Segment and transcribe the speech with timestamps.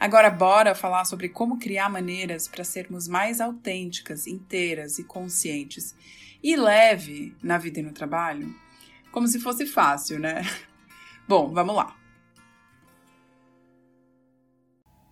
[0.00, 5.94] Agora, bora falar sobre como criar maneiras para sermos mais autênticas, inteiras e conscientes
[6.42, 8.58] e leve na vida e no trabalho?
[9.12, 10.40] Como se fosse fácil, né?
[11.28, 11.94] Bom, vamos lá.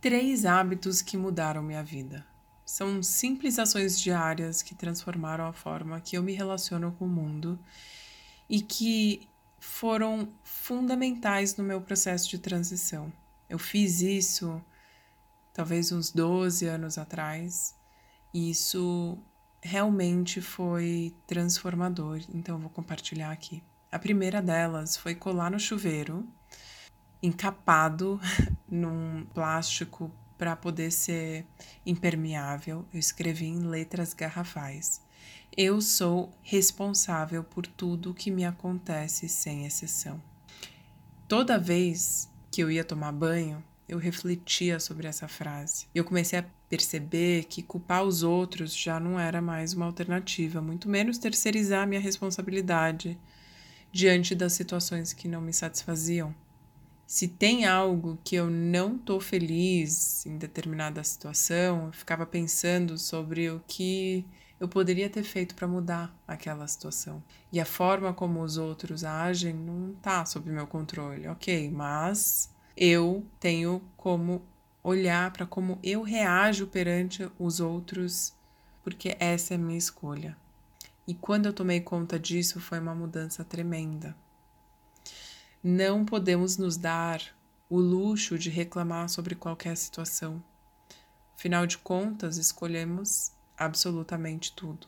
[0.00, 2.26] Três hábitos que mudaram minha vida.
[2.66, 7.56] São simples ações diárias que transformaram a forma que eu me relaciono com o mundo
[8.50, 9.28] e que
[9.60, 13.12] foram fundamentais no meu processo de transição.
[13.48, 14.60] Eu fiz isso
[15.52, 17.74] talvez uns 12 anos atrás,
[18.32, 19.18] e isso
[19.60, 23.62] realmente foi transformador, então eu vou compartilhar aqui.
[23.90, 26.26] A primeira delas foi colar no chuveiro,
[27.22, 28.20] encapado
[28.68, 31.46] num plástico para poder ser
[31.86, 32.84] impermeável.
[32.92, 35.00] Eu escrevi em letras garrafais.
[35.56, 40.20] Eu sou responsável por tudo que me acontece, sem exceção.
[41.28, 43.62] Toda vez que eu ia tomar banho,
[43.92, 45.86] eu refletia sobre essa frase.
[45.94, 50.88] Eu comecei a perceber que culpar os outros já não era mais uma alternativa, muito
[50.88, 53.18] menos terceirizar minha responsabilidade
[53.92, 56.34] diante das situações que não me satisfaziam.
[57.06, 63.50] Se tem algo que eu não estou feliz em determinada situação, eu ficava pensando sobre
[63.50, 64.24] o que
[64.58, 67.22] eu poderia ter feito para mudar aquela situação.
[67.52, 73.24] E a forma como os outros agem não está sob meu controle, ok, mas eu
[73.38, 74.42] tenho como
[74.82, 78.34] olhar para como eu reajo perante os outros,
[78.82, 80.36] porque essa é a minha escolha.
[81.06, 84.16] E quando eu tomei conta disso, foi uma mudança tremenda.
[85.62, 87.20] Não podemos nos dar
[87.68, 90.42] o luxo de reclamar sobre qualquer situação.
[91.36, 94.86] Afinal de contas, escolhemos absolutamente tudo.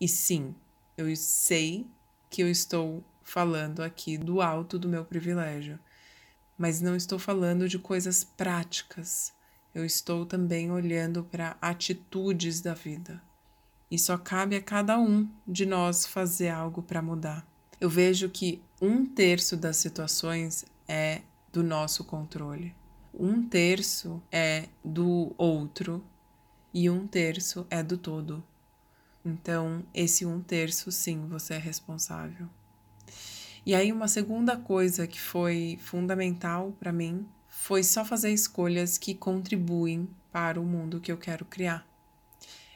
[0.00, 0.54] E sim,
[0.96, 1.86] eu sei
[2.30, 5.78] que eu estou falando aqui do alto do meu privilégio
[6.58, 9.32] mas não estou falando de coisas práticas.
[9.72, 13.22] Eu estou também olhando para atitudes da vida.
[13.90, 17.46] E só cabe a cada um de nós fazer algo para mudar.
[17.80, 22.74] Eu vejo que um terço das situações é do nosso controle,
[23.14, 26.04] um terço é do outro
[26.74, 28.44] e um terço é do todo.
[29.24, 32.48] Então, esse um terço, sim, você é responsável.
[33.64, 39.14] E aí, uma segunda coisa que foi fundamental para mim foi só fazer escolhas que
[39.14, 41.86] contribuem para o mundo que eu quero criar.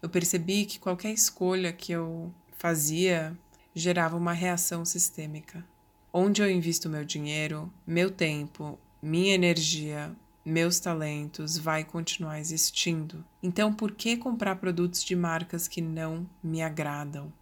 [0.00, 3.36] Eu percebi que qualquer escolha que eu fazia
[3.74, 5.64] gerava uma reação sistêmica.
[6.12, 10.14] Onde eu invisto meu dinheiro, meu tempo, minha energia,
[10.44, 13.24] meus talentos vai continuar existindo.
[13.42, 17.32] Então, por que comprar produtos de marcas que não me agradam?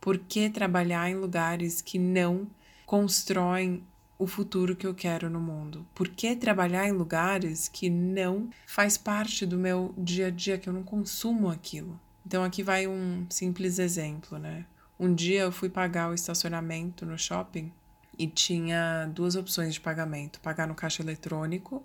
[0.00, 2.46] Por que trabalhar em lugares que não
[2.86, 3.82] constroem
[4.18, 5.86] o futuro que eu quero no mundo?
[5.94, 10.68] Por que trabalhar em lugares que não faz parte do meu dia a dia, que
[10.68, 11.98] eu não consumo aquilo?
[12.26, 14.64] Então aqui vai um simples exemplo, né?
[14.98, 17.72] Um dia eu fui pagar o estacionamento no shopping
[18.18, 21.82] e tinha duas opções de pagamento: pagar no caixa eletrônico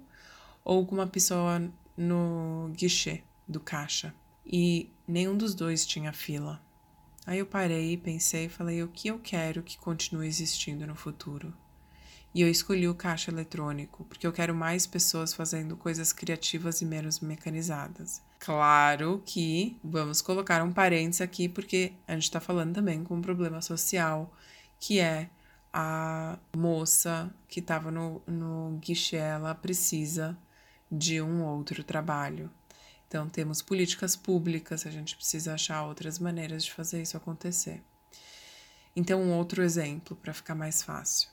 [0.64, 1.62] ou com uma pessoa
[1.98, 4.14] no guichê do caixa.
[4.46, 6.62] E nenhum dos dois tinha fila.
[7.30, 11.54] Aí eu parei, pensei e falei o que eu quero que continue existindo no futuro.
[12.34, 16.86] E eu escolhi o caixa eletrônico, porque eu quero mais pessoas fazendo coisas criativas e
[16.86, 18.20] menos mecanizadas.
[18.40, 23.22] Claro que vamos colocar um parênteses aqui, porque a gente está falando também com um
[23.22, 24.36] problema social,
[24.80, 25.30] que é
[25.72, 30.36] a moça que estava no, no guichê, ela precisa
[30.92, 32.50] de um outro trabalho.
[33.10, 37.82] Então, temos políticas públicas, a gente precisa achar outras maneiras de fazer isso acontecer.
[38.96, 41.28] Então, um outro exemplo para ficar mais fácil.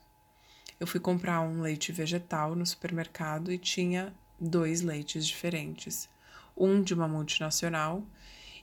[0.81, 6.08] Eu fui comprar um leite vegetal no supermercado e tinha dois leites diferentes.
[6.56, 8.02] Um de uma multinacional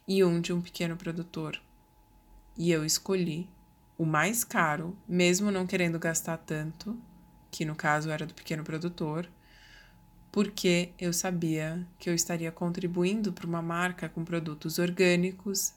[0.07, 1.61] e um de um pequeno produtor.
[2.57, 3.47] E eu escolhi
[3.95, 6.99] o mais caro, mesmo não querendo gastar tanto,
[7.51, 9.29] que no caso era do pequeno produtor,
[10.33, 15.75] porque eu sabia que eu estaria contribuindo para uma marca com produtos orgânicos,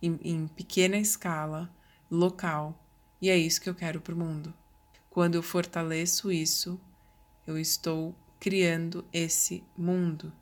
[0.00, 1.70] em, em pequena escala,
[2.10, 2.82] local,
[3.20, 4.54] e é isso que eu quero para o mundo.
[5.10, 6.80] Quando eu fortaleço isso,
[7.46, 10.32] eu estou criando esse mundo.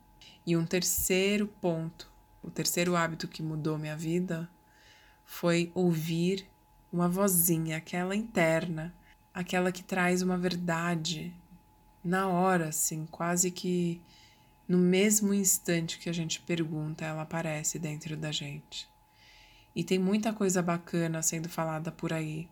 [0.45, 2.09] E um terceiro ponto,
[2.41, 4.49] o terceiro hábito que mudou minha vida
[5.25, 6.47] foi ouvir
[6.89, 8.95] uma vozinha, aquela interna,
[9.33, 11.35] aquela que traz uma verdade
[12.03, 14.01] na hora, assim, quase que
[14.67, 18.87] no mesmo instante que a gente pergunta, ela aparece dentro da gente.
[19.75, 22.49] E tem muita coisa bacana sendo falada por aí,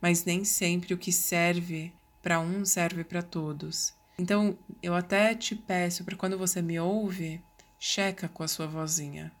[0.00, 1.92] mas nem sempre o que serve
[2.22, 3.94] para um serve para todos.
[4.18, 7.42] Então, eu até te peço para quando você me ouve,
[7.78, 9.32] checa com a sua vozinha.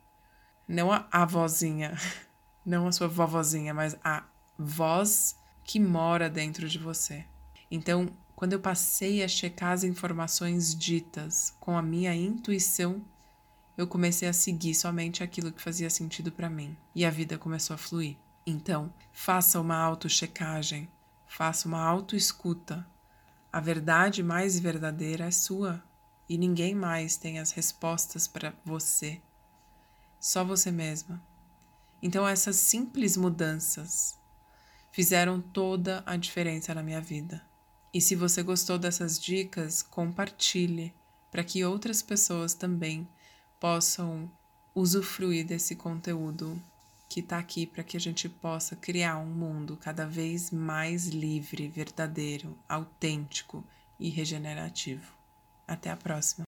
[0.66, 1.96] Não a, a vozinha,
[2.64, 4.24] não a sua vovozinha, mas a
[4.58, 7.24] voz que mora dentro de você.
[7.70, 13.02] Então, quando eu passei a checar as informações ditas com a minha intuição,
[13.76, 17.74] eu comecei a seguir somente aquilo que fazia sentido para mim e a vida começou
[17.74, 18.16] a fluir.
[18.46, 20.88] Então, faça uma autochecagem,
[21.26, 22.86] faça uma autoescuta.
[23.52, 25.82] A verdade mais verdadeira é sua
[26.28, 29.20] e ninguém mais tem as respostas para você.
[30.20, 31.22] Só você mesma.
[32.02, 34.18] Então, essas simples mudanças
[34.90, 37.42] fizeram toda a diferença na minha vida.
[37.94, 40.92] E se você gostou dessas dicas, compartilhe
[41.30, 43.06] para que outras pessoas também
[43.60, 44.28] possam
[44.74, 46.60] usufruir desse conteúdo
[47.08, 51.68] que está aqui para que a gente possa criar um mundo cada vez mais livre,
[51.68, 53.62] verdadeiro, autêntico
[54.00, 55.12] e regenerativo.
[55.68, 56.44] Até a próxima!